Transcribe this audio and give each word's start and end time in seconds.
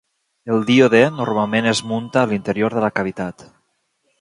El 0.53 0.63
díode 0.69 1.01
normalment 1.17 1.67
es 1.73 1.81
munta 1.91 2.23
a 2.25 2.31
l'interior 2.33 2.77
de 2.79 2.85
la 2.87 2.93
cavitat. 2.99 3.47